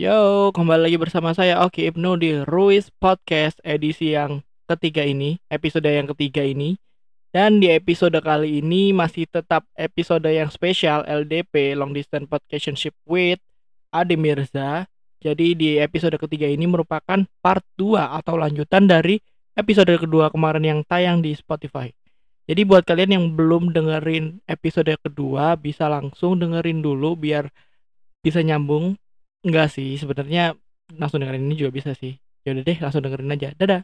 [0.00, 5.84] Yo, kembali lagi bersama saya Oki Ibnu di Ruiz Podcast edisi yang ketiga ini, episode
[5.84, 6.80] yang ketiga ini.
[7.28, 13.44] Dan di episode kali ini masih tetap episode yang spesial LDP Long Distance Podcationship with
[13.92, 14.88] Ade Mirza.
[15.20, 19.20] Jadi di episode ketiga ini merupakan part 2 atau lanjutan dari
[19.52, 21.92] episode kedua kemarin yang tayang di Spotify.
[22.48, 27.52] Jadi buat kalian yang belum dengerin episode kedua bisa langsung dengerin dulu biar
[28.24, 28.96] bisa nyambung
[29.40, 30.52] Enggak sih, sebenarnya
[31.00, 32.20] langsung dengerin ini juga bisa sih.
[32.44, 33.48] Yaudah deh, langsung dengerin aja.
[33.56, 33.82] Dadah.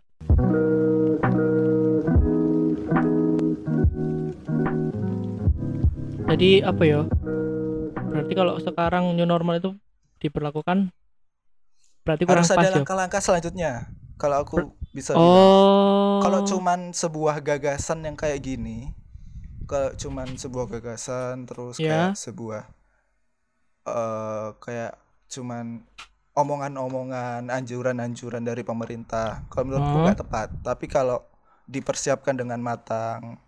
[6.26, 7.00] Jadi apa ya?
[7.96, 9.72] Berarti kalau sekarang new normal itu
[10.20, 10.92] diperlakukan
[12.06, 12.74] berarti kurang Harus pas ada ya.
[12.76, 13.72] langkah-langkah selanjutnya.
[14.20, 14.56] Kalau aku
[14.92, 15.24] bisa bilang.
[15.24, 16.20] Oh.
[16.20, 18.92] Kalau cuman sebuah gagasan yang kayak gini,
[19.64, 22.12] kalau cuman sebuah gagasan terus Ya.
[22.12, 22.62] kayak sebuah
[23.86, 24.92] eh kayak
[25.26, 25.82] cuman
[26.36, 29.40] omongan-omongan, anjuran-anjuran dari pemerintah.
[29.48, 30.04] Kalau menurutku Hmm.
[30.04, 30.48] nggak tepat.
[30.60, 31.24] Tapi kalau
[31.64, 33.40] dipersiapkan dengan matang,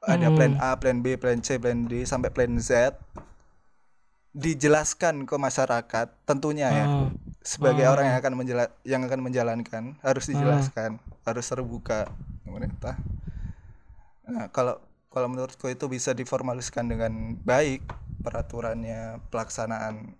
[0.00, 0.36] ada Hmm.
[0.36, 2.96] plan A, plan B, plan C, plan D sampai plan Z,
[4.30, 7.10] dijelaskan ke masyarakat, tentunya ya Ah,
[7.42, 7.92] sebagai Ah.
[7.92, 12.06] orang yang akan menjala- yang akan menjalankan harus dijelaskan, harus terbuka
[12.46, 12.94] pemerintah.
[14.30, 14.78] Nah, kalau
[15.10, 17.82] kalau menurutku itu bisa diformaliskan dengan baik
[18.22, 20.14] peraturannya pelaksanaan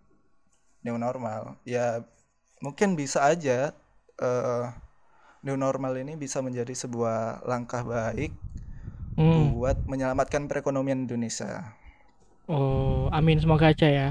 [0.84, 1.56] new normal.
[1.64, 2.04] Ya
[2.60, 3.72] mungkin bisa aja
[4.20, 4.64] eh,
[5.44, 8.32] new normal ini bisa menjadi sebuah langkah baik
[9.16, 9.56] hmm.
[9.56, 11.76] buat menyelamatkan perekonomian Indonesia.
[12.50, 14.08] Oh, amin semoga aja ya.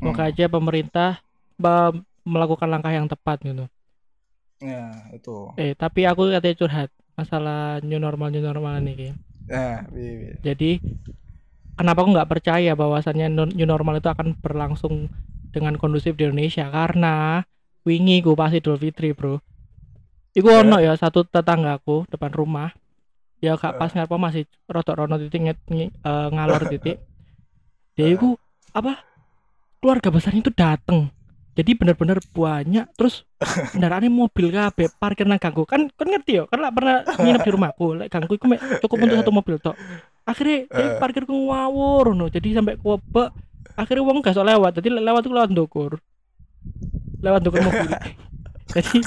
[0.00, 0.30] Semoga Hmm.
[0.32, 1.10] aja pemerintah
[2.24, 3.66] melakukan langkah yang tepat gitu.
[4.60, 5.36] Ya, itu.
[5.56, 8.94] Eh, tapi aku katanya curhat masalah new normal new normal nih.
[8.96, 9.08] Ki.
[9.50, 9.84] Nah.
[10.44, 10.80] Jadi
[11.76, 15.08] kenapa aku nggak percaya bahwasannya new normal itu akan berlangsung
[15.50, 17.42] dengan kondusif di Indonesia karena
[17.82, 19.42] wingi ku pas Idul Fitri, Bro.
[20.30, 20.62] Iku Eh.
[20.62, 22.70] ono ya satu tetanggaku depan rumah.
[23.40, 27.00] Ya gak pas ngarepa masih rodok rono titik nge- nge- eh, ngalor titik.
[27.96, 28.14] Dia Eh.
[28.14, 28.36] iku
[28.70, 29.00] apa?
[29.80, 31.08] Keluarga besarnya itu dateng.
[31.50, 33.26] Jadi bener-bener banyak terus
[33.74, 37.50] kendaraannya mobil kabeh parkir nang ganggu kan kan ngerti ya kan lah pernah nginep di
[37.50, 38.46] rumahku lek ganggu iku
[38.80, 39.22] cukup untuk Iya.
[39.26, 39.74] satu mobil tok
[40.22, 40.96] akhirnya dia Eh.
[40.96, 43.34] parkir ku ngawur no jadi sampai kuwebek
[43.80, 45.96] akhirnya wong gak lewat jadi lewat itu lewat ndukur
[47.20, 47.88] lewat ndukur mobil.
[48.72, 48.98] Jadi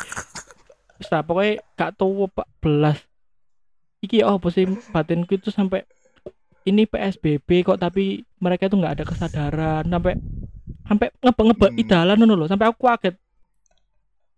[1.01, 2.99] wis lah, pokoknya gak tau pak belas.
[4.03, 5.87] Iki oh sih batinku itu sampai
[6.67, 9.83] ini PSBB kok tapi mereka itu nggak ada kesadaran.
[9.87, 10.19] Sampai
[10.83, 11.81] sampai ngebek-ngebek Hmm.
[11.81, 13.15] idalan ngono loh sampai aku kaget.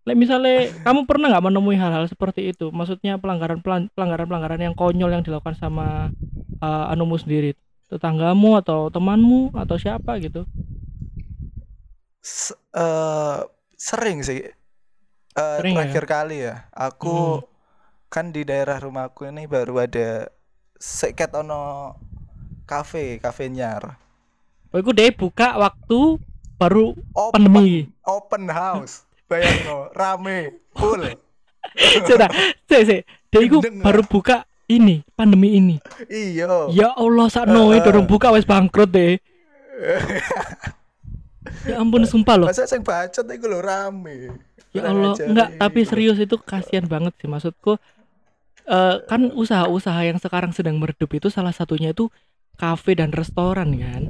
[0.06, 2.70] Lek misalnya kamu pernah nggak menemui hal-hal seperti itu?
[2.70, 6.14] Maksudnya pelanggaran pelanggaran pelanggaran yang konyol yang dilakukan sama
[6.62, 7.58] uh, anumu sendiri
[7.92, 10.42] tetanggamu atau temanmu atau siapa gitu
[12.26, 13.40] S- eh,
[13.78, 14.42] sering sih.
[15.44, 15.82] Eh, Sering ya?
[15.84, 16.56] terakhir kali ya,
[16.88, 17.10] aku
[17.42, 17.48] Hmm.
[18.14, 20.10] kan di daerah rumahku ini baru ada
[20.80, 21.62] seket ono
[22.72, 23.84] kafe, kafe nyar.
[24.74, 26.00] oh itu deh buka waktu
[26.60, 29.04] baru Open, pandemi open house.
[29.30, 31.02] Bayang no, rame, full.
[32.08, 32.30] sudah
[32.70, 33.00] sih sih
[33.32, 35.76] dia itu Gendeng, baru buka ini pandemi ini
[36.10, 36.70] Iyo.
[36.74, 37.84] ya Allah Eh, eh.
[37.86, 39.18] dorong buka wes bangkrut deh
[41.70, 44.34] ya ampun sumpah loh Masa sing bacot iku lho rame.
[44.76, 47.80] Ya Allah, enggak, tapi serius itu kasihan banget sih maksudku.
[48.66, 52.10] eh kan usaha-usaha yang sekarang sedang meredup itu salah satunya itu
[52.58, 54.04] kafe dan restoran kan.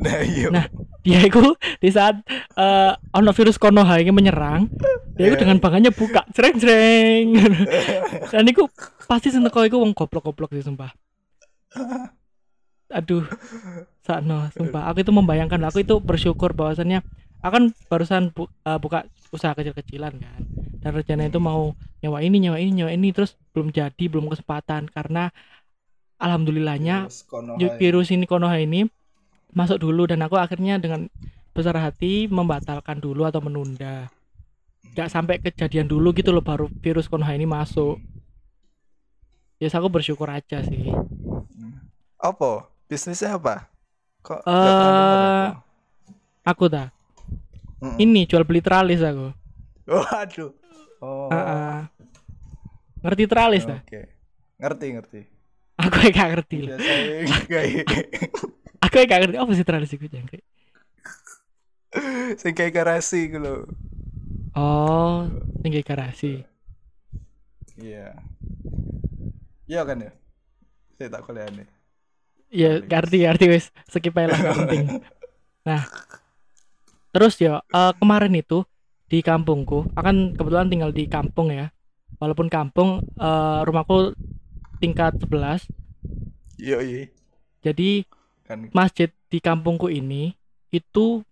[0.00, 0.48] Nah, iya.
[0.52, 0.66] Nah,
[1.06, 2.18] Dia itu di saat
[2.58, 4.66] eh ono virus konoha ini menyerang,
[5.14, 7.30] dia itu dengan bangganya buka, jreng-jreng.
[8.34, 8.66] Dan itu
[9.06, 10.90] pasti seneko iku wong goblok-goblok sih sumpah.
[12.90, 13.26] Aduh,
[14.06, 14.90] sakno sumpah.
[14.90, 17.02] Aku itu membayangkan, aku itu bersyukur bahwasannya
[17.42, 20.42] akan barusan bu- eh, buka usaha kecil-kecilan kan
[20.82, 24.88] dan rencana itu mau nyawa ini nyawa ini nyawa ini terus belum jadi belum kesempatan
[24.90, 25.30] karena
[26.16, 28.88] alhamdulillahnya Virus virus ini konoha ini
[29.52, 31.08] masuk dulu dan aku akhirnya dengan
[31.56, 34.12] besar hati membatalkan dulu atau menunda
[34.92, 38.00] nggak sampai kejadian dulu gitu loh baru virus konoha ini masuk
[39.60, 40.92] ya aku bersyukur aja sih
[42.16, 42.64] Apa?
[42.88, 43.68] Bisnisnya apa?
[44.24, 45.60] Kok dengar aku?
[46.46, 46.88] aku tak
[47.82, 47.96] Mm-mm.
[48.00, 49.32] ini jual beli teralis aku
[49.86, 50.50] Waduh.
[50.98, 51.28] Oh.
[51.30, 51.86] Ah.
[53.04, 54.10] ngerti teralis Oke.
[54.56, 55.20] Ngerti, ngerti.
[55.86, 57.86] Aku yang gak ngerti lah Biasanya kayak
[58.84, 60.44] aku yang gak ngerti apa sih teralis itu jangkrik
[62.40, 63.60] sing kayak garasi gitu loh.
[64.56, 65.28] oh
[65.62, 66.32] tinggi garasi
[67.76, 68.16] Iya.
[69.68, 70.12] Iya kan ya?
[70.96, 71.68] Saya tak kuliah nih.
[72.50, 75.02] ya ngerti ngerti wes skip aja lah penting
[75.66, 75.82] nah
[77.10, 78.62] terus ya eh, kemarin itu
[79.06, 81.70] di kampungku akan kebetulan tinggal di kampung ya
[82.18, 84.10] walaupun kampung uh, rumahku
[84.78, 85.68] tingkat 11
[86.60, 87.08] iya iya
[87.64, 88.06] jadi
[88.46, 90.38] kan masjid di kampungku ini
[90.70, 91.24] itu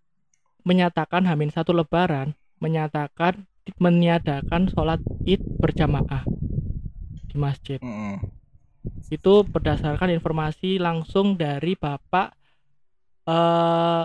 [0.65, 3.45] menyatakan Hamin satu Lebaran menyatakan
[3.77, 6.25] meniadakan sholat id berjamaah
[7.29, 7.79] di masjid.
[7.81, 8.21] Mm-mm.
[9.09, 12.37] itu berdasarkan informasi langsung dari bapak
[13.25, 14.05] eh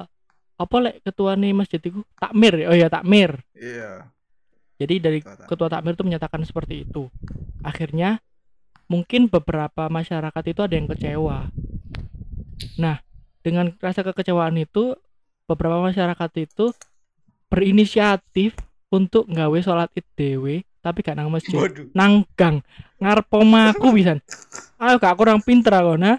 [0.59, 2.03] apa lek ketua nih masjid itu?
[2.15, 3.39] Takmir oh ya takmir.
[3.55, 4.07] Iya.
[4.79, 7.11] Jadi dari ketua takmir itu menyatakan seperti itu.
[7.63, 8.23] Akhirnya
[8.89, 11.47] mungkin beberapa masyarakat itu ada yang kecewa.
[12.81, 12.97] Nah
[13.45, 14.97] dengan rasa kekecewaan itu
[15.45, 16.73] beberapa masyarakat itu
[17.47, 18.57] berinisiatif
[18.89, 21.53] untuk nggawe sholat id dewe tapi gak nang masjid.
[21.53, 21.87] Waduh.
[21.93, 22.65] Nang gang.
[22.97, 24.17] Ngarep omaku bisa
[24.81, 26.17] ayo gak kurang pinter aku nah.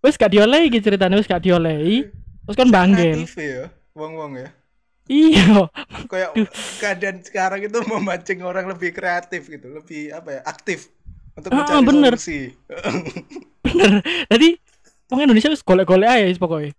[0.00, 2.08] Wis gak diolehi iki ceritanya wis gak diolehi.
[2.44, 4.48] Terus kan banggel ya wong-wong ya.
[5.04, 5.68] Iya.
[6.08, 6.30] Kayak
[6.80, 10.88] keadaan sekarang itu memancing orang lebih kreatif gitu lebih apa ya aktif
[11.34, 12.12] untuk Ah, mencari bener.
[12.14, 12.40] solusi.
[13.64, 13.92] Bener.
[14.28, 14.48] Jadi
[15.06, 16.72] wong Indonesia wis golek-golek aja pokoknya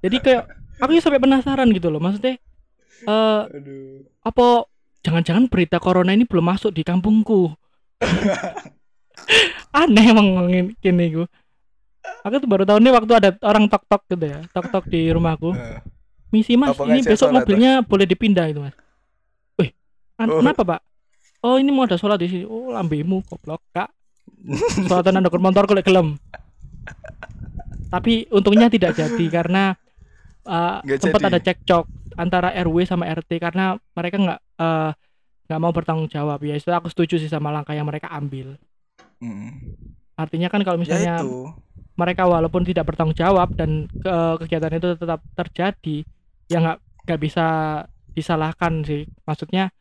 [0.00, 0.42] jadi kayak
[0.76, 2.36] aku sampai penasaran gitu loh maksudnya
[2.98, 4.02] eh aduh.
[4.20, 4.66] apa
[5.00, 7.54] jangan-jangan berita corona ini belum masuk di kampungku?
[9.72, 11.28] Aneh emang ngomongin gini gue
[12.22, 15.10] aku tuh baru tahu nih waktu ada orang tok tok gitu ya tok tok di
[15.10, 15.50] rumahku.
[16.28, 18.74] Misi mas Apa ini besok mobilnya boleh dipindah itu mas.
[19.56, 19.70] Wih
[20.18, 20.40] Oh.
[20.40, 20.80] kenapa pak
[21.46, 22.44] oh ini mau ada sholat di sini.
[22.44, 23.94] Oh lambemu goblok kak.
[24.90, 26.08] Sholatan anda motor kalau gelem.
[27.86, 29.78] Tapi untungnya tidak jadi karena
[30.42, 31.30] uh, sempat jadi.
[31.30, 31.84] ada cekcok
[32.18, 34.90] antara RW sama RT karena mereka nggak uh,
[35.46, 36.42] nggak mau bertanggung jawab.
[36.42, 38.58] Ya itu aku setuju sih sama langkah yang mereka ambil.
[39.16, 39.72] Mm.
[40.16, 41.48] artinya kan kalau ya misalnya itu.
[41.96, 46.04] mereka walaupun tidak bertanggung jawab dan ke- kegiatan itu tetap terjadi
[46.52, 46.78] ya nggak
[47.08, 47.46] nggak bisa
[48.12, 49.08] disalahkan sih.
[49.24, 49.72] Maksudnya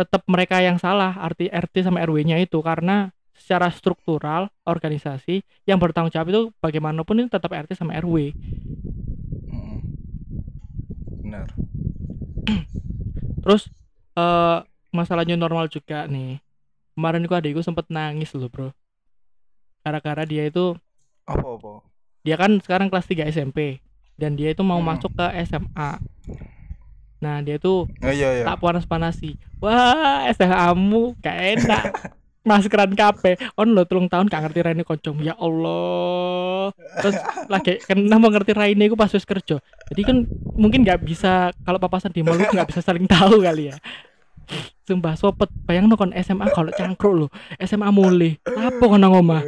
[0.00, 2.56] tetap mereka yang salah arti RT sama RW-nya itu.
[2.64, 8.32] Karena secara struktural organisasi yang bertanggung jawab itu bagaimanapun itu tetap RT sama RW
[9.50, 9.78] Mm.
[11.20, 11.48] benar.
[13.44, 13.68] Terus
[14.16, 14.58] eh
[14.90, 16.40] masalah new normal juga nih.
[16.96, 18.68] Kemarin itu adikku sempet nangis loh bro.
[19.80, 20.76] Gara-gara dia itu
[21.24, 21.72] apa apa?
[22.20, 23.80] dia kan sekarang kelas 3 SMP
[24.20, 24.92] dan dia itu mau Hmm.
[24.92, 25.96] masuk ke SMA
[27.20, 28.44] nah dia itu oh iya iya.
[28.48, 31.84] tak panas-panasi wah SDH-mu gak enak.
[32.40, 36.72] Maskeran kape on lo telung tahun gak ngerti raine koncom ya Allah.
[37.04, 37.20] Terus
[37.52, 39.60] lagi kenapa ngerti raine aku pas wis kerja.
[39.92, 40.24] Jadi kan
[40.56, 43.76] mungkin nggak bisa kalau papasan di mall nggak bisa saling tahu kali ya.
[44.88, 45.52] Sumpah sopet.
[45.68, 47.26] Bayang kon SMA kalau cangkruk lo
[47.60, 49.44] SMA mulai apa kon nang omah?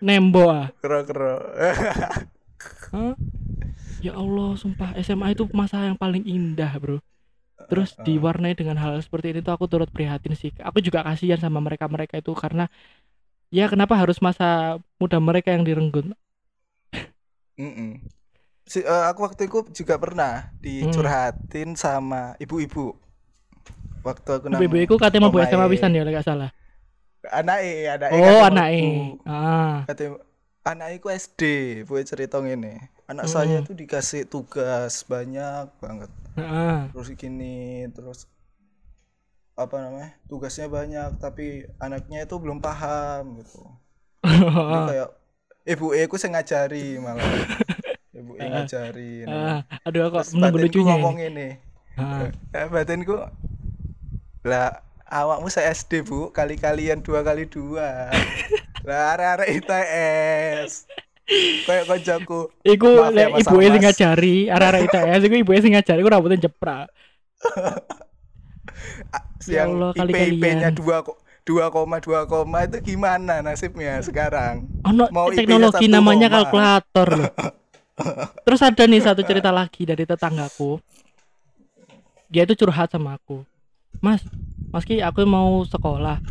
[0.00, 0.72] Nembo ah.
[0.80, 1.36] Kero kero
[2.90, 3.14] Hah?
[4.00, 6.98] Ya Allah, sumpah SMA itu masa yang paling indah, Bro.
[7.68, 10.50] Terus diwarnai dengan hal seperti ini tuh aku turut prihatin sih.
[10.64, 12.66] Aku juga kasihan sama mereka-mereka itu karena
[13.52, 16.16] ya kenapa harus masa muda mereka yang direnggut?
[17.60, 18.00] Mm-mm.
[18.64, 22.96] Si, eh, aku waktu itu juga pernah dicurhatin sama ibu-ibu.
[24.00, 26.50] Waktu aku nang ku katanya mau buat SMA pisan ya, lek gak salah.
[27.28, 28.80] Anake, anake Oh, kate anake.
[28.80, 29.28] mlebu.
[29.28, 29.84] Ah.
[29.84, 30.04] Kate
[30.64, 31.42] anakku SD,
[31.84, 32.88] buat cerita ngene.
[33.10, 33.34] Anak Hmm.
[33.34, 36.10] saya tuh dikasih tugas banyak banget.
[36.38, 36.94] Heeh.
[36.94, 37.58] Terus gini,
[37.90, 38.30] terus
[39.54, 40.14] apa namanya?
[40.24, 43.66] Tugasnya banyak tapi anaknya itu belum paham gitu.
[44.22, 45.10] Jadi kayak
[45.66, 47.18] ibu E ku sing ngajari malah.
[48.14, 49.26] ibu E ngajari.
[49.26, 50.86] Ah, aduh aku menunggu lucunya.
[50.94, 51.48] ngomong ini.
[51.98, 52.30] Ah.
[52.54, 53.18] Eh, batinku
[54.40, 58.08] lah awakmu saya SD bu kali kalian dua kali dua
[58.88, 60.88] lah arek-arek ITS
[61.62, 65.58] kayak koncoku Iku ya, lek Mas ibu e sing ngajari, arah-arah ITS iku ibu e
[65.60, 66.86] sing ngajari iku rambutnya jeprak.
[69.48, 70.36] Ya yang Allah, IP kali-kalian.
[70.36, 75.86] IP-nya dua ko- dua koma dua koma itu gimana nasibnya sekarang Ono Mau IP-nya teknologi
[75.88, 76.36] namanya koma.
[76.44, 77.32] kalkulator loh.
[78.44, 80.80] Terus ada nih satu cerita lagi dari tetanggaku.
[82.28, 83.44] Dia itu curhat sama aku.
[84.00, 84.24] Mas,
[84.70, 86.22] Mas Ki, aku mau sekolah.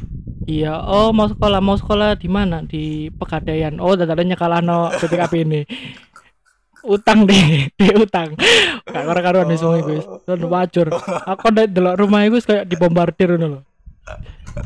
[0.47, 2.63] Iya, oh mau sekolah, mau sekolah di mana?
[2.63, 3.77] Di Pegadaian.
[3.83, 5.61] Oh, dadanya kalano BPKB ini.
[6.87, 8.39] Utang deh, deh utang.
[8.87, 10.07] Gak karu-karuan nih semua guys.
[10.23, 10.87] Dan wajur.
[11.27, 13.63] Aku udah delok rumah itu kayak dibombardir ngono loh.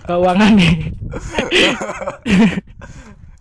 [0.05, 0.75] Keuangan nih.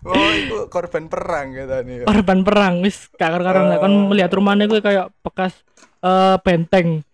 [0.02, 4.66] oh itu korban perang gitu nih korban perang wis gak karuan lah kan melihat rumahnya
[4.66, 5.62] gue kayak bekas
[6.02, 7.06] eh benteng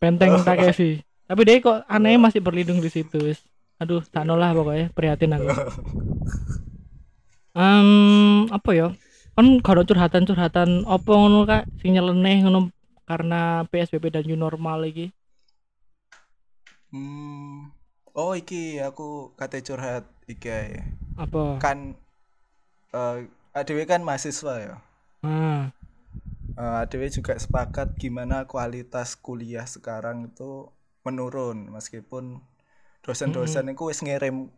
[0.00, 3.40] benteng Takeshi tapi dia kok aneh masih berlindung di situ wis
[3.80, 5.48] aduh tak lah pokoknya prihatin aku
[7.52, 8.88] Em, apa ya
[9.32, 12.68] kan kalau curhatan curhatan opo ngono kak sing nyeleneh ngono
[13.08, 15.08] karena PSBB dan new normal lagi
[16.92, 17.72] Hmm.
[18.12, 20.76] Oh iki aku kate curhat iki.
[21.16, 21.56] Apa?
[21.56, 21.96] Kan
[22.92, 23.16] eh
[23.56, 24.74] ADW kan mahasiswa ya.
[25.24, 25.72] Ah,
[26.52, 30.68] Eh, ADW juga sepakat gimana kualitas kuliah sekarang itu
[31.02, 32.38] menurun meskipun
[33.02, 34.50] dosen-dosen itu wis ngirim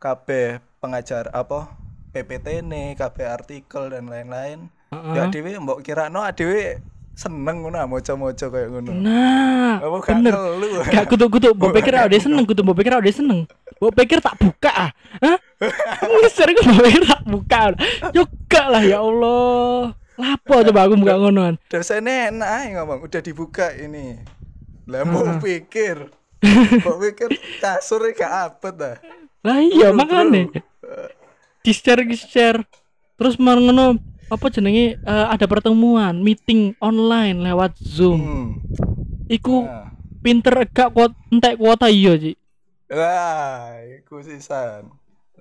[0.00, 1.68] kabeh pengajar apa
[2.10, 4.72] PPT nih, kabeh artikel dan lain-lain.
[4.90, 5.14] Heeh.
[5.14, 6.80] Ya ADW mbok kira no ADW
[7.14, 8.90] seneng ngono ah, moco-moco kayak ngono.
[8.96, 10.32] Nah, Apa gak bener.
[10.34, 10.68] ngelu?
[10.88, 13.44] Gak kutu-kutu, mbok pikir ada seneng, kutu mbok pikir ada seneng.
[13.78, 14.90] Mbok pikir tak buka ah.
[15.20, 15.38] Hah?
[16.24, 17.60] Ngeser gue mbok pikir tak buka.
[18.16, 19.92] Yo gak lah ya Allah.
[20.16, 21.54] Lapo coba aku buka ngonoan.
[21.68, 24.20] dosennya enak ngomong udah dibuka ini
[24.90, 26.10] lah mau pikir
[26.84, 27.30] mau pikir
[27.62, 28.96] kasurnya gak apet dah
[29.40, 30.04] Lah iya bro.
[31.64, 32.60] Di share di share.
[33.16, 33.96] Terus ngono
[34.30, 38.20] apa jenenge eh, ada pertemuan meeting online lewat Zoom.
[38.20, 38.48] hmm.
[39.30, 39.90] Iku nah.
[40.20, 42.34] pinter gak kuat entek kuota iya, Ci.
[42.90, 44.90] wah iku sisan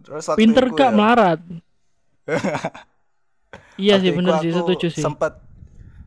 [0.05, 1.41] terus Pinter gak ya, melarat.
[3.81, 5.01] iya sih bener sih setuju sih.
[5.01, 5.33] sempet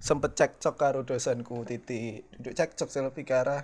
[0.03, 2.27] sempet cekcok karo dosenku titi.
[2.35, 3.63] Duduk cekcok sih lebih ke arah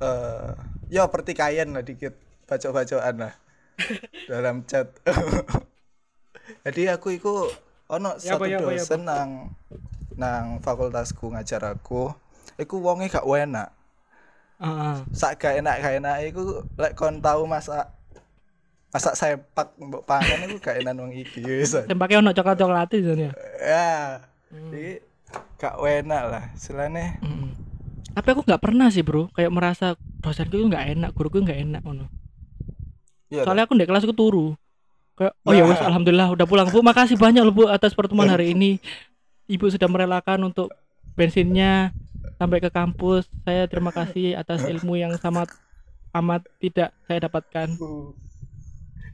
[0.00, 0.50] eh
[0.88, 2.16] ya pertikaian lah dikit
[2.48, 3.34] bacok-bacokan lah
[4.32, 4.88] dalam chat.
[6.64, 7.44] Jadi aku iku
[7.92, 9.52] ono Ya satu ya ya dosen nang
[10.16, 12.08] nang fakultasku ngajar aku.
[12.56, 13.68] Iku wonge gak enak.
[14.54, 14.96] Heeh.
[15.12, 17.90] sak gak enak gak enak iku lek kon tau masak
[18.94, 21.76] masak sepak mbok pangan iku gak enak wong iki wis.
[21.84, 23.30] Ono coklat-coklat itu ya.
[23.60, 23.92] ya
[24.54, 25.02] jadi
[25.58, 27.64] gak enak lah selane Mm.
[28.14, 31.82] Tapi aku nggak pernah sih bro, kayak merasa dosenku itu nggak enak, guruku nggak enak
[31.82, 32.06] ngono.
[33.26, 34.54] iya Soalnya aku di kelasku turu.
[35.18, 35.90] Kayak oh ya wes Nah.
[35.90, 38.78] alhamdulillah udah pulang bu, makasih banyak loh bu atas pertemuan hari ini.
[39.50, 40.70] Ibu sudah merelakan untuk
[41.18, 41.90] bensinnya
[42.38, 43.26] sampai ke kampus.
[43.42, 45.50] Saya terima kasih atas ilmu yang sangat
[46.14, 47.74] amat tidak saya dapatkan.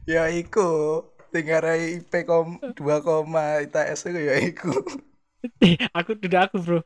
[0.05, 1.01] Ya iku
[1.33, 2.77] tinggarai IP kom 2,
[3.65, 4.71] ITS iku ya iku
[5.97, 6.79] aku tidak aku bro.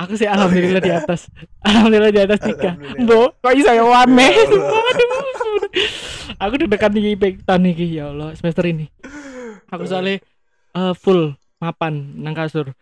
[0.00, 1.28] Aku sih alhamdulillah di atas.
[1.60, 2.72] Alhamdulillah di atas tiga.
[3.04, 4.32] Bu, kok bisa ya warme?
[4.32, 4.44] Ya.
[6.48, 8.88] Aku deg-degan nih IPK tahun ini ya Allah semester ini.
[9.68, 10.24] Aku soalnya
[10.72, 12.72] eh, full mapan nang kasur.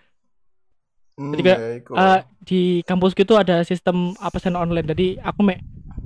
[1.18, 1.98] Hmm, Jadi kayak, ya.
[1.98, 4.86] Eh, di kampus gitu ada sistem absen online.
[4.86, 5.58] Jadi aku mek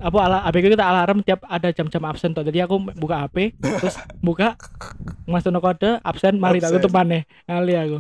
[0.02, 2.40] apa ala ABG kita alarm tiap ada jam-jam absen tuh.
[2.40, 4.56] Jadi aku buka HP terus buka
[5.28, 7.28] masuk kode absen mari tak tutup maneh.
[7.44, 7.98] Ngali aku.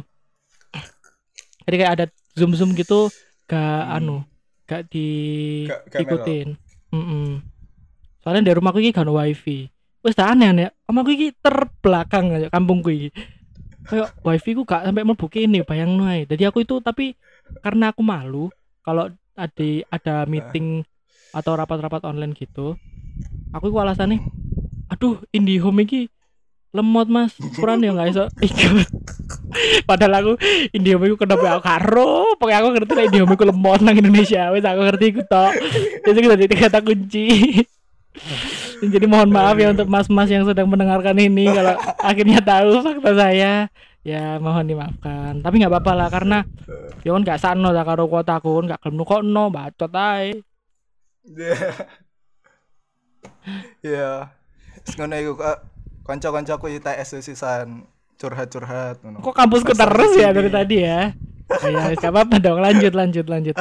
[1.64, 2.04] Jadi kayak ada
[2.34, 3.08] zoom zoom gitu
[3.46, 3.96] gak Hmm.
[3.96, 4.16] anu
[4.64, 5.06] gak di
[5.68, 6.48] Gak- gak ikutin.
[6.92, 7.40] Mm-mm.
[8.22, 9.66] Soalnya di rumahku ini gak ada wifi.
[10.02, 10.68] Wes tak aneh aneh.
[10.86, 13.08] Omahku ini terbelakang aja kampungku ini.
[13.82, 16.24] Kayak wifi ku gak sampai mlebu ini bayang ae.
[16.24, 17.18] Jadi aku itu tapi
[17.60, 18.48] karena aku malu
[18.80, 20.86] kalau ada ada meeting
[21.32, 22.76] atau rapat-rapat online gitu.
[23.52, 24.22] Aku itu alasannya
[24.88, 26.00] aduh IndiHome iki
[26.72, 27.36] lemot mas.
[27.54, 28.88] Kurang ya nggak iso ikut
[29.88, 30.32] padahal aku
[30.72, 32.12] IndiHome iku kenapa aku karo.
[32.40, 34.48] Pokoknya aku ngerti lah IndiHome iku lemot nang Indonesia.
[34.50, 35.52] Wes aku ngerti iku tok.
[36.08, 37.26] Itu kita jadi kata kunci.
[38.82, 43.70] Jadi mohon maaf ya untuk mas-mas yang sedang mendengarkan ini kalau akhirnya tahu fakta saya.
[44.02, 45.38] Ya mohon dimaafkan.
[45.38, 46.42] Tapi nggak apa-apa lah karena
[47.06, 50.34] ya kan gak sano lah karo kotaku kan gak gelem nukokno bacot ae.
[51.22, 51.54] Ya.
[53.82, 54.10] Ya.
[54.82, 55.71] Terus ngono kok
[56.02, 57.86] kanca-kancaku ITS sisan
[58.18, 59.18] curhat-curhat ngono.
[59.22, 61.00] kok kampusku Semester terus ya dari tadi ya
[61.52, 63.52] Oh ya gak apa-apa dong lanjut lanjut lanjut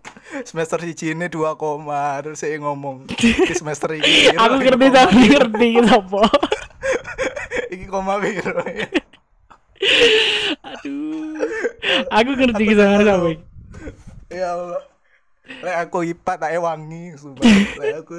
[0.48, 4.28] Semester siji ini 2 koma terus saya ngomong di semester ini.
[4.42, 6.20] aku ngerti tapi ngerti sopo
[7.72, 8.60] Iki koma piro.
[10.68, 11.40] aduh
[12.12, 13.40] aku ngerti kisah sampai
[14.28, 14.84] Ya Allah.
[15.64, 17.48] Lek aku IPA tak wangi sumpah.
[17.80, 18.14] Lek aku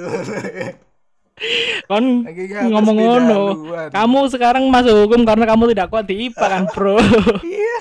[1.86, 3.40] kon Lagi ngomong ngono
[3.88, 6.96] kamu sekarang masuk hukum karena kamu tidak kuat di IPA kan bro
[7.40, 7.78] Iya.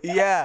[0.00, 0.36] Iya.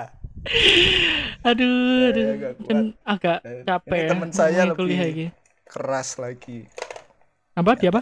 [1.42, 1.76] aduh,
[2.08, 2.24] aduh.
[2.24, 2.54] Eh, agak.
[2.64, 5.28] Dan agak Eh, capek ini ya temen saya kuliah lebih- iki.
[5.66, 6.60] Keras lagi.
[7.52, 8.02] apa dia apa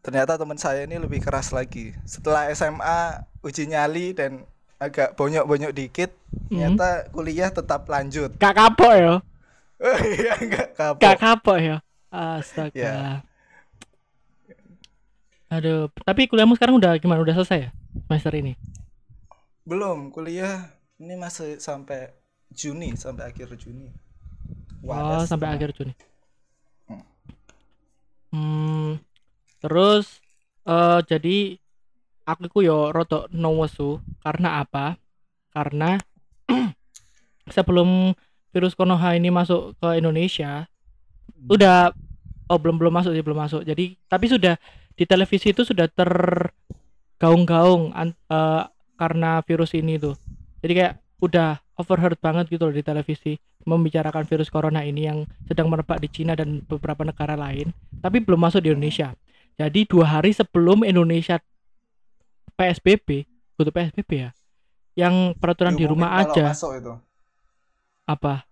[0.00, 1.90] Ternyata teman saya ini lebih keras lagi.
[2.02, 3.00] Setelah SMA
[3.40, 6.10] uji nyali dan agak bonyok-bonyok dikit,
[6.46, 6.62] Hmm.
[6.72, 8.30] ternyata kuliah tetap lanjut.
[8.36, 9.14] gak kapok ya
[9.78, 11.00] Oh iya enggak kapok.
[11.00, 11.76] gak kapok ya
[12.16, 12.96] astaga Ya.
[15.46, 17.70] aduh tapi kuliahmu sekarang udah gimana udah selesai ya
[18.08, 18.54] semester ini
[19.66, 20.70] Belum, kuliah
[21.02, 22.14] ini masih sampai
[22.54, 23.90] Juni, sampai akhir Juni.
[24.78, 25.26] Oh, Waras.
[25.26, 25.90] sampai akhir Juni.
[26.86, 27.02] Hmm.
[28.30, 28.90] Hmm,
[29.58, 30.22] terus
[30.62, 31.58] eh jadi
[32.22, 34.94] aku ku yo rotok no wesu karena apa?
[35.50, 35.98] Karena
[37.50, 38.14] sebelum
[38.54, 40.70] virus Konoha ini masuk ke Indonesia,
[41.50, 41.90] udah
[42.46, 43.62] oh belum belum masuk sih belum masuk.
[43.66, 44.56] Jadi tapi sudah
[44.96, 48.64] di televisi itu sudah tergaung-gaung eh,
[48.96, 50.16] karena virus ini tuh.
[50.64, 53.36] Jadi kayak udah overheard banget gitu loh di televisi
[53.66, 58.40] membicarakan virus corona ini yang sedang merebak di Cina dan beberapa negara lain tapi belum
[58.40, 59.12] masuk di Indonesia.
[59.56, 61.40] Jadi dua hari sebelum Indonesia
[62.56, 63.24] PSBB
[63.56, 64.30] butuh PSBB ya
[64.96, 66.56] yang peraturan di rumah aja.
[66.56, 66.94] masuk itu.
[68.06, 68.45] Apa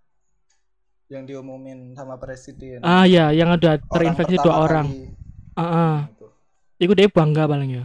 [1.07, 4.87] yang diumumin sama presiden ah ya yang ada Orang terinfeksi dua pertama orang
[5.55, 5.97] ah ah.
[6.75, 7.85] Iku dia bangga paling ya.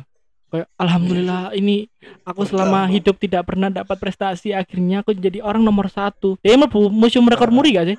[0.50, 1.86] Kayak alhamdulillah ini
[2.26, 6.42] aku selama hidup tidak pernah dapat prestasi akhirnya aku jadi orang nomor satu.
[6.42, 7.98] Dia mlebu museum rekor muri gak sih?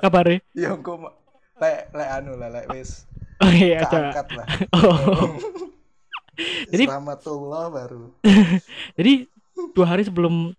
[0.00, 0.40] Kabarnya.
[0.56, 1.12] ya ma-
[1.56, 3.04] lek lek anu lah lek wis
[3.44, 5.36] Oh iya keangkat lah Oh.
[6.72, 8.12] Jadi- Selamatullah baru
[8.92, 9.24] Jadi
[9.72, 10.52] dua hari sebelum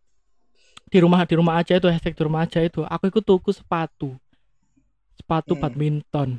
[0.87, 2.83] di rumah di rumah aja itu hashtag di rumah aja itu.
[2.87, 4.15] Aku ikut tuku sepatu.
[5.19, 5.61] Sepatu Hmm.
[5.61, 6.29] badminton.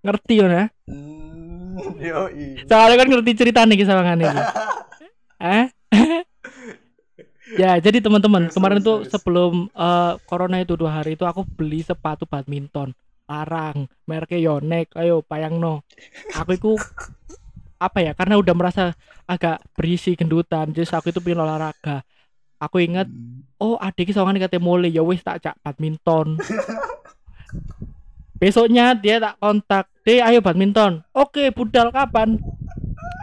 [0.00, 0.64] Ngerti ya?
[0.88, 2.64] Hmm, yoi.
[2.64, 4.26] Soalnya kan ngerti cerita nih sama ini.
[5.40, 5.72] Eh?
[7.58, 12.22] Ya jadi teman-teman kemarin tuh sebelum eh, corona itu dua hari itu aku beli sepatu
[12.22, 12.94] badminton.
[13.26, 14.94] Larang mereknya Yonex.
[14.94, 15.82] Ayo payangno
[16.38, 16.72] aku itu
[17.80, 18.84] apa ya karena udah merasa
[19.24, 22.04] agak berisi gendutan jadi aku itu pengen olahraga
[22.60, 23.42] aku ingat Hmm.
[23.58, 26.36] oh adik soalnya katanya mulai ya wis tak cak badminton.
[28.40, 31.04] Besoknya dia tak kontak deh ayo badminton.
[31.12, 32.36] Oke budal kapan?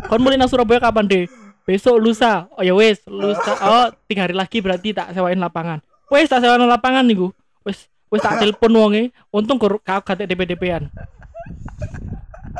[0.09, 1.25] Kon mulai nang Surabaya kapan deh
[1.67, 2.47] besok lusa.
[2.53, 3.53] Oh ya wis lusa.
[3.61, 5.81] Oh tiga hari lagi berarti tak sewain lapangan.
[6.09, 7.17] Wis tak sewain lapangan nih
[7.65, 9.13] wis wis tak telepon wonge.
[9.33, 10.89] Untung kau kau kate DP DP-an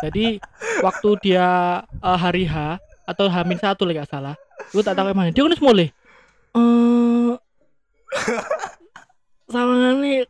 [0.01, 0.37] jadi
[0.85, 1.47] waktu dia
[1.83, 4.35] eh, hari H atau Hamin satu lagi gak salah
[4.73, 5.87] gue tak tahu emang dia kan wis mulai
[6.55, 7.33] eh
[9.47, 10.27] sawangane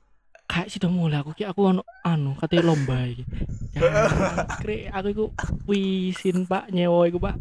[0.47, 3.23] kayak sih mulai aku ki aku anu anu katanya lomba iki.
[3.75, 3.81] Ya,
[4.57, 5.25] kre aku iku
[5.67, 7.35] wisin Pak nyewa iku Pak.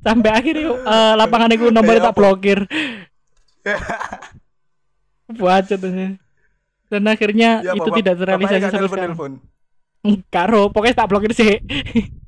[0.00, 2.64] Sampai akhirnya eh, lapangan iku nomor tak blokir.
[5.28, 6.06] Bacot aja.
[6.92, 9.16] Dan akhirnya Ya, itu bapak- tidak terrealisasi sampai sekarang.
[9.16, 9.32] nelpon.
[10.28, 11.58] Karo, pokoknya tak blokir sih.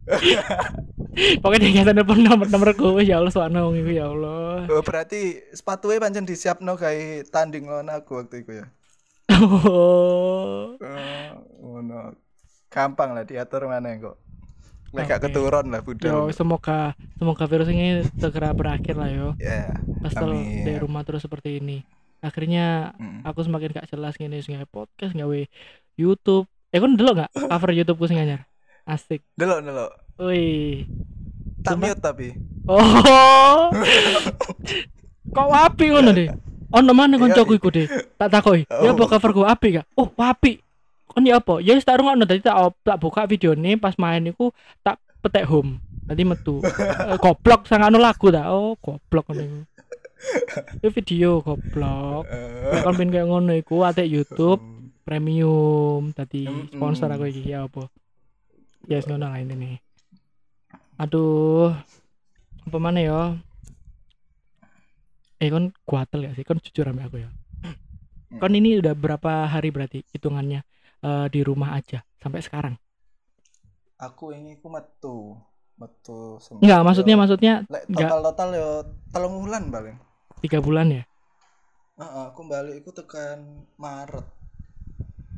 [1.42, 4.69] pokoknya dia telepon nomor nomor gue ya Allah soalnya wong ya Allah.
[4.69, 8.66] Oh, berarti sepatunya pancen disiapno kayak tanding lawan aku waktu itu ya.
[9.33, 10.77] Oh.
[10.77, 12.14] Oh, ngono.
[12.71, 14.16] Gampang lah diatur mana kok.
[14.95, 16.31] Lek gak keturun lah Yo, budal.
[16.33, 19.29] semoga semoga virus ini segera berakhir lah yo.
[19.37, 19.77] Ya.
[20.01, 20.64] Pastel Amin.
[20.64, 21.83] di rumah terus seperti ini.
[22.25, 23.27] Akhirnya Mm.
[23.29, 25.40] aku semakin gak jelas sing gawe podcast gawe
[25.99, 26.47] YouTube.
[26.73, 28.47] Eh kon delok gak cover YouTubeku sing anyar?
[28.87, 29.20] Asik.
[29.35, 29.90] Delok delok.
[30.22, 30.87] Wih.
[31.61, 32.29] Tak mute tapi.
[32.70, 33.66] Oh.
[35.35, 36.31] Kok wapi ngono deh?
[36.70, 37.87] Ono mana Iya, koncoku iku deh.
[38.14, 38.62] Tak takoki.
[38.70, 39.11] Ya apa Oh.
[39.11, 39.87] cover gue api gak?
[39.94, 40.62] Oh, wapi.
[41.07, 41.59] Kon ya apa?
[41.59, 45.83] Ya wis tak rungokno dadi tak tak buka videone pas main iku tak petek home.
[46.07, 46.62] Tadi metu.
[47.11, 48.55] Eh, goblok sang anu lagu ta.
[48.55, 49.59] Oh, goblok ngono iku.
[50.79, 52.31] Itu video goblok.
[52.70, 54.62] Nek kon kayak ngono iku ate YouTube
[55.03, 57.87] premium tadi sponsor aku iki ya apa.
[58.87, 59.83] Ya yes, ngono lah ini.
[61.03, 61.75] Aduh.
[62.70, 63.35] Apa mana ya?
[65.42, 66.46] Eh kon kuatel ya sih?
[66.46, 67.31] Kon jujur sama aku ya.
[68.38, 70.62] Kon ini udah berapa hari berarti hitungannya
[71.03, 72.75] eh, di rumah aja sampai sekarang?
[73.99, 75.35] Aku ini ku metu.
[75.77, 78.09] Metu Enggak, maksudnya yo, maksudnya lek enggak.
[78.09, 78.70] total total yo
[79.12, 79.96] telung bulan paling.
[80.40, 81.03] tiga bulan ya?
[82.01, 84.25] Heeh, aku balik iku tekan Maret.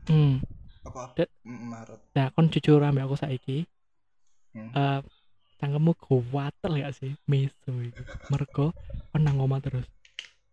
[0.06, 0.38] Hmm.
[0.88, 1.04] Apa?
[1.44, 2.00] Mm, Maret.
[2.12, 3.58] Nah, kon jujur sama aku saiki.
[4.56, 4.72] Hmm.
[4.72, 5.00] Eh
[5.58, 8.02] cangkemmu kuatel ya sih miso itu.
[8.30, 8.72] Mergo
[9.10, 9.86] kon nang omah terus.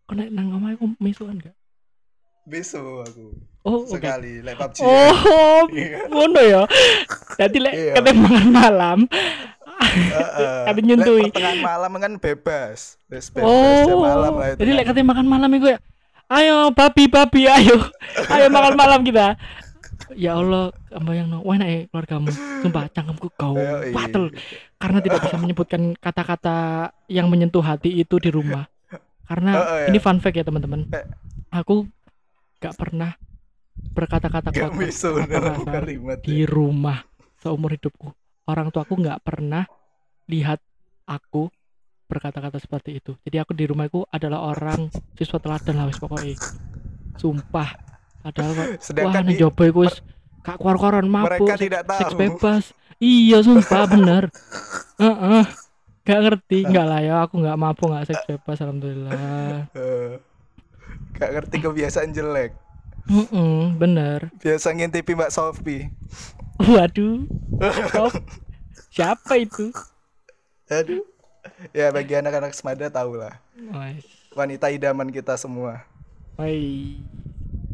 [0.04, 1.54] Kon nang omah iku misuan gak?
[2.46, 3.26] Besok aku
[3.66, 4.78] Oh, sekali lek PUBG.
[4.86, 6.06] Oh, Iya.
[6.06, 6.62] ngono ya.
[7.34, 8.14] Jadi lek Iya.
[8.14, 8.98] mangan malam.
[10.62, 11.26] Kate nyentui.
[11.26, 12.94] Lek pertengahan malam kan bebas.
[13.10, 13.82] Wis bebas Oh.
[13.90, 14.58] jam malam lah itu.
[14.62, 14.94] Jadi kan.
[14.94, 15.78] lek makan malam iku ya.
[16.26, 17.78] Ayo babi babi ayo.
[18.30, 19.34] Ayo makan malam kita.
[20.14, 20.70] Ya Allah,
[21.02, 22.30] bayang no, wah enak keluargamu.
[22.62, 23.90] Sumpah cangkemku kau iya.
[23.90, 24.30] patel
[24.78, 26.56] karena tidak bisa menyebutkan kata-kata
[27.10, 28.70] yang menyentuh hati itu di rumah.
[29.26, 29.86] Karena Oh, oh, ya.
[29.90, 30.86] ini fun fact ya teman-teman.
[30.94, 31.06] Eh.
[31.50, 31.90] Aku
[32.62, 33.18] gak pernah
[33.74, 35.84] berkata-kata Gak kotor
[36.22, 37.02] di rumah
[37.40, 38.14] seumur hidupku.
[38.46, 39.66] Orang tuaku nggak pernah
[40.30, 40.62] lihat
[41.06, 41.50] aku
[42.06, 43.18] berkata-kata seperti itu.
[43.26, 46.38] Jadi aku di rumahku adalah orang siswa teladan lah wis pokoknya.
[47.18, 47.95] Sumpah.
[48.26, 50.02] Padahal kok wah Sedangkan di- jobo iku wis
[50.42, 52.18] kak kuar-kuaran mabuk, mereka tidak seks tahu.
[52.18, 52.64] bebas.
[52.96, 54.22] Iya sumpah bener.
[55.02, 55.44] Heeh.
[56.02, 59.14] Gak ngerti, enggak lah ya aku nggak mabuk nggak seks bebas alhamdulillah.
[59.72, 60.18] Eh,
[61.12, 62.52] Gak ngerti kebiasaan jelek.
[63.06, 64.28] Mm-mm, bener.
[64.36, 65.86] Biasa ngintipi Mbak Sofi.
[66.58, 67.24] Waduh.
[67.88, 68.12] Stop.
[68.88, 69.70] Siapa itu?
[70.66, 71.02] Aduh.
[71.70, 73.38] Ya bagi anak-anak semada tahu lah.
[74.30, 75.86] Wanita idaman kita semua.
[76.36, 77.00] Woi.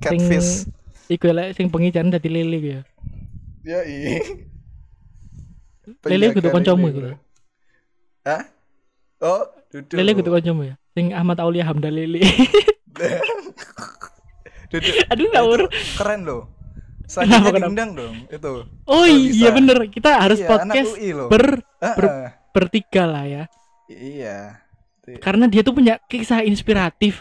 [0.02, 0.66] Catfish.
[1.08, 2.80] Iku lek sing bengi jan dadi lele ya.
[3.62, 4.18] Ya i.
[6.06, 7.00] Lele kudu kancamu iku.
[8.26, 8.42] Hah?
[9.22, 9.94] Oh, duduk.
[9.98, 10.74] Lele kudu kancamu ya.
[10.94, 12.22] Sing Ahmad Aulia Hamda Lele.
[14.72, 14.94] duduk.
[15.10, 15.60] Aduh ngawur.
[15.98, 16.42] Keren loh.
[17.06, 17.60] Selanjutnya kenapa?
[17.68, 18.52] diundang dong itu.
[18.88, 19.78] Oh iya bener.
[19.92, 20.92] Kita harus Iya, podcast
[21.28, 21.44] ber,
[21.76, 23.44] ber- bertiga lah ya.
[23.90, 24.64] Iya.
[25.20, 27.20] Karena dia tuh punya kisah inspiratif.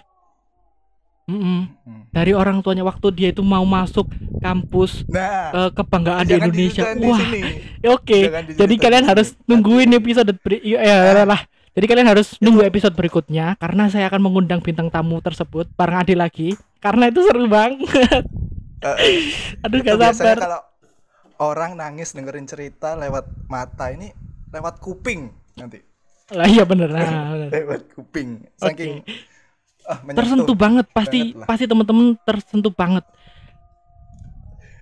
[1.32, 1.60] Mm-mm.
[1.88, 2.02] Hmm.
[2.12, 6.84] Dari orang tuanya waktu dia itu mau masuk kampus Nah, eh, kebanggaan di Indonesia.
[7.00, 7.22] Wah,
[7.84, 8.12] ya oke.
[8.12, 11.40] Diceritain Jadi di kalian harus nungguin episode beri- ya, ya, lah.
[11.72, 16.20] Jadi kalian harus nunggu episode berikutnya karena saya akan mengundang bintang tamu tersebut bareng Adi
[16.20, 16.50] lagi
[16.84, 18.28] karena itu seru banget.
[18.84, 19.18] Eh, eh.
[19.64, 20.36] Aduh Itu gak sabar.
[20.36, 20.62] kalau
[21.40, 24.12] orang nangis dengerin cerita lewat mata ini
[24.52, 25.80] lewat kuping nanti
[26.32, 26.92] Lah iya bener.
[26.92, 27.08] Nah,
[27.40, 27.50] bener.
[27.56, 29.04] lewat kuping saking
[29.84, 30.18] ah, menyentuh.
[30.18, 31.48] Tersentuh banget pasti Banget lah.
[31.48, 33.06] pasti temen-temen tersentuh banget.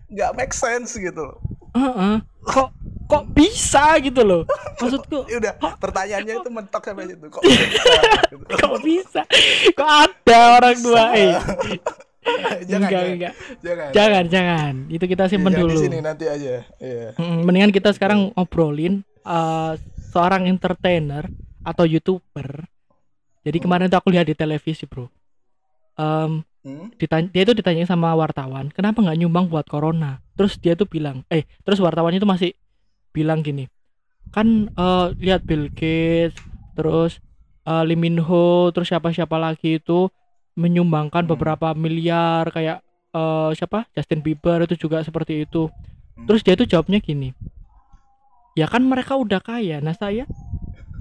[0.09, 1.37] nggak make sense gitu loh
[1.69, 2.17] Heeh.
[2.41, 2.69] Kok
[3.05, 4.41] kok bisa gitu loh.
[4.75, 7.93] Maksudku udah pertanyaannya itu mentok sampai situ kok bisa
[8.25, 8.43] gitu.
[8.49, 9.21] kok bisa?
[9.71, 11.33] Kok ada orang tua eh.
[12.69, 13.11] jangan enggak, ya.
[13.11, 13.33] enggak.
[13.61, 14.73] jangan Jangan, jangan.
[14.87, 15.71] Itu kita simpen Jangan dulu.
[15.71, 19.73] di sini nanti aja iya Mm, Mendingan kita sekarang ngobrolin eh,
[20.09, 21.29] seorang entertainer
[21.61, 22.65] atau youtuber.
[23.49, 25.09] Jadi kemarin tuh aku lihat di televisi, bro.
[25.97, 26.91] Em, Hmm?
[26.99, 30.19] ditanya, dia itu ditanya sama wartawan, kenapa nggak nyumbang buat corona?
[30.35, 32.51] Terus dia tuh bilang, eh, terus wartawan itu masih
[33.15, 33.71] bilang gini,
[34.35, 36.35] kan eh, lihat Bill Gates,
[36.75, 37.23] terus
[37.63, 40.11] eh, Lee Min Ho, terus siapa-siapa lagi itu
[40.59, 41.31] menyumbangkan Hmm.
[41.31, 42.83] beberapa miliar kayak
[43.15, 45.71] eh, siapa Justin Bieber itu juga seperti itu.
[46.19, 46.27] Hmm.
[46.27, 47.31] Terus dia tuh jawabnya gini,
[48.59, 50.27] ya kan mereka udah kaya, nah saya,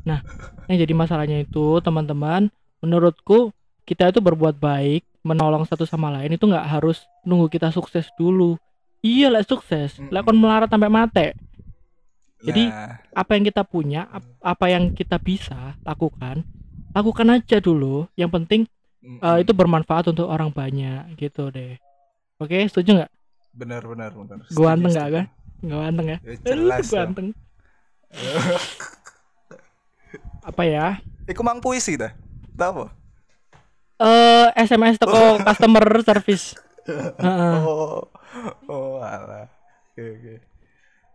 [0.08, 0.20] nah
[0.68, 2.48] yang jadi masalahnya itu teman-teman,
[2.80, 3.52] menurutku
[3.84, 8.56] kita itu berbuat baik, menolong satu sama lain itu nggak harus nunggu kita sukses dulu.
[9.00, 10.12] Iya lah sukses, Mm-mm.
[10.12, 11.26] lah kon melarat sampai mate.
[12.42, 16.46] Jadi, Nah, Apa yang kita punya, ap- apa yang kita bisa lakukan,
[16.94, 18.06] lakukan aja dulu.
[18.14, 18.60] Yang penting
[19.02, 21.74] mm, eh, itu bermanfaat untuk orang banyak gitu deh.
[22.38, 23.10] Oke, setuju nggak?
[23.58, 25.24] benar benar benar Gua anteng nggak kan?
[25.66, 26.18] Nggak ganteng ya?
[26.22, 27.34] Ya, jelas Gua dong.
[30.44, 31.02] Apa ya?
[31.28, 32.12] Iku mang puisi dah
[32.58, 32.86] tahu apa?
[33.98, 36.58] Eh SMS toko customer service.
[36.88, 37.56] Heeh.
[37.68, 38.00] oh
[38.64, 39.44] oh alah
[39.92, 40.34] oke oke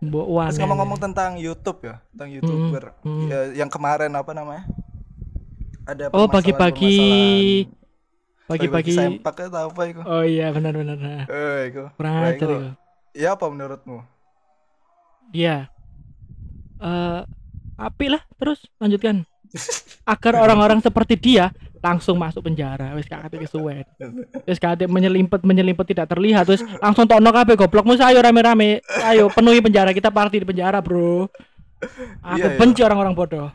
[0.04, 3.28] Mbok Terus ngomong-ngomong tentang YouTube ya, tentang YouTuber mm.
[3.32, 4.68] ya, yang kemarin apa namanya?
[5.88, 6.96] Ada Oh, pagi-pagi.
[8.44, 8.92] Pagi-pagi.
[8.92, 10.02] sempak atau apa itu?
[10.04, 11.00] Oh iya benar-benar.
[11.32, 11.88] Eh, ajar
[12.36, 12.44] itu.
[12.44, 12.56] itu.
[13.16, 14.04] Ya apa menurutmu?
[15.32, 15.72] Iya.
[16.84, 17.22] Eh
[17.78, 19.26] api lah terus lanjutkan.
[20.04, 23.86] Agar orang-orang seperti dia langsung masuk penjara wis kate kesuwen.
[24.48, 28.82] Wis kate menyelimpet menyelimpet tidak terlihat terus langsung tokno kabeh goblokmu ayo rame-rame.
[29.04, 31.30] Ayo penuhi penjara kita party di penjara, Bro.
[32.24, 32.58] Aku Iya, iya.
[32.58, 33.52] benci orang-orang bodoh.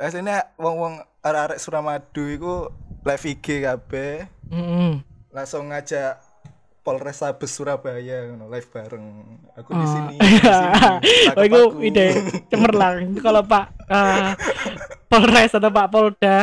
[0.00, 2.54] Aslinya wong-wong arek-arek Suramadu iku
[3.06, 6.20] live IG kabeh Mm langsung ngajak
[6.82, 9.06] Polres Sabes Surabaya ngono live bareng.
[9.54, 9.86] Aku di Ah.
[9.88, 10.16] sini.
[11.38, 12.06] Oh, itu ide
[12.46, 13.14] cemerlang.
[13.24, 14.30] Kalau Pak eh,
[15.06, 16.36] Polres atau Pak Polda,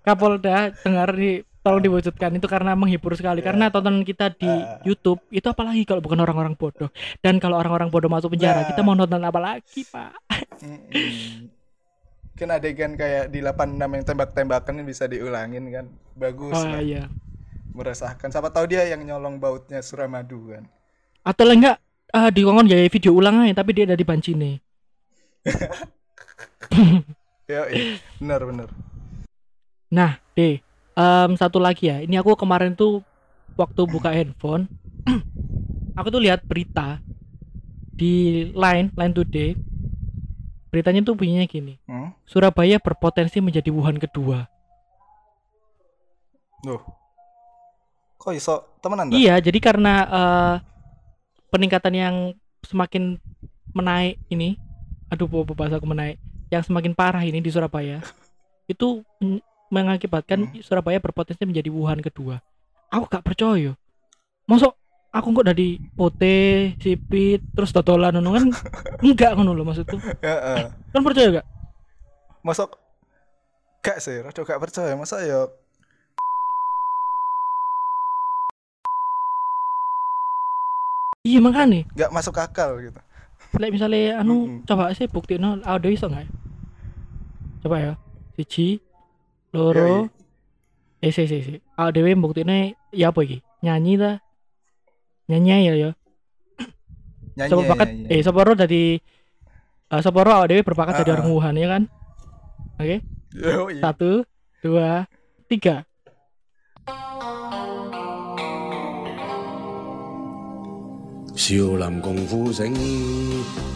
[0.00, 4.80] Kapolda dengar di tolong diwujudkan itu karena menghibur sekali karena tontonan kita di Ah.
[4.82, 8.68] YouTube itu apalagi kalau bukan orang-orang bodoh dan kalau orang-orang bodoh masuk penjara Nah.
[8.68, 10.12] kita mau nonton apa lagi Pak
[10.60, 11.48] Mm-mm.
[12.34, 15.86] Kan adegan kayak di 86 yang tembak-tembakan bisa diulangin kan.
[16.14, 16.52] Bagus.
[16.52, 16.82] oh lah.
[16.82, 17.06] iya
[17.74, 18.30] Meresahkan.
[18.30, 20.64] Siapa tahu dia yang nyolong bautnya Suramadu kan.
[21.24, 21.80] atau enggak
[22.12, 24.60] ah di kongkon gaya video ulang aja tapi dia ada di Bancine
[27.44, 28.00] Ya, iya.
[28.16, 28.68] benar benar.
[29.92, 30.64] Nah, deh,
[30.96, 32.00] em, satu lagi ya.
[32.00, 33.04] Ini aku kemarin tuh
[33.52, 34.64] waktu buka handphone,
[35.98, 37.04] aku tuh lihat berita
[37.92, 39.50] di Line, Line Today.
[40.72, 41.76] Beritanya tuh bunyinya gini.
[41.84, 42.16] Hmm?
[42.24, 44.48] Surabaya berpotensi menjadi Wuhan kedua.
[46.64, 46.80] Loh.
[48.24, 49.16] Kok iso temenan dah?
[49.20, 50.54] Iya, jadi karena eh,
[51.52, 52.16] peningkatan yang
[52.64, 53.20] semakin
[53.76, 54.56] menaik ini,
[55.12, 56.16] aduh bahasa aku menaik,
[56.48, 58.00] yang semakin parah ini di Surabaya,
[58.72, 60.62] itu men- mengakibatkan Hmm.
[60.64, 62.40] Surabaya berpotensi menjadi Wuhan kedua.
[62.88, 63.74] Aku gak percaya.
[64.46, 64.72] Masuk
[65.10, 68.46] aku kok dari pote, sipit, terus dodolan ngono kan
[69.04, 69.98] enggak ngono loh maksudku.
[69.98, 70.70] Heeh.
[70.94, 71.46] Kan percaya gak?
[72.40, 72.78] Masuk
[73.82, 74.94] gak sih, rada gak percaya.
[74.94, 75.50] Masa ya
[81.24, 83.00] iya makanya nggak masuk akal gitu
[83.54, 84.66] Lek misalnya anu Mm-mm.
[84.66, 86.26] coba sih bukti no audio iso nggak?
[87.62, 87.92] Coba ya.
[88.34, 88.82] Siji,
[89.54, 90.10] loro,
[90.98, 91.54] eh si si si.
[91.78, 92.42] Audio bukti
[92.90, 93.38] ya apa iki?
[93.62, 94.18] Nyanyi ta?
[95.30, 95.90] Nyanyi ya ya.
[97.38, 98.10] nyanyi bakat nyanyi.
[98.10, 98.98] eh sopo ro dadi
[99.90, 101.26] uh, sopo ro audio berbakat jadi Ah, orang.
[101.30, 101.82] Wuhan ya kan?
[102.82, 102.96] Oke.
[103.78, 104.26] Satu,
[104.66, 105.06] dua,
[105.46, 105.86] tiga.
[111.36, 112.72] 少林功夫醒，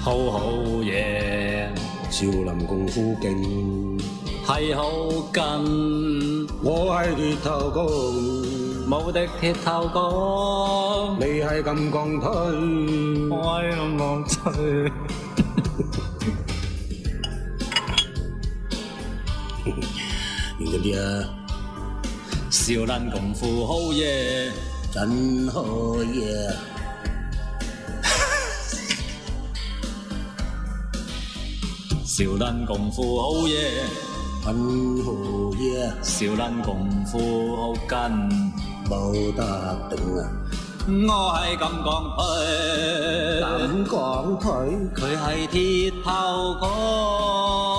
[0.00, 1.66] 好好嘢，
[2.08, 4.00] 少林功夫勁，
[4.46, 4.88] 係好
[5.34, 7.86] 近，我係鐵頭功，
[8.88, 12.30] 無敵鐵頭功，你係金剛腿。
[13.28, 14.38] 我用我吹。
[20.58, 21.02] 認真啲啊，
[22.50, 24.50] 少林功夫好嘢，
[24.92, 25.62] 真好
[26.04, 26.54] 嘢！
[32.18, 33.86] 少林功夫好嘢，
[34.44, 34.52] 很
[35.04, 35.12] 好
[35.54, 38.10] 嘢，少林功夫好緊，
[38.90, 39.40] 冇得
[39.88, 40.26] 頂啊！
[40.88, 42.26] 我係金剛腿，
[43.68, 43.94] 金剛
[44.40, 44.50] 腿，
[44.96, 45.56] 佢係鐵
[46.02, 46.08] 頭
[46.58, 47.77] 功。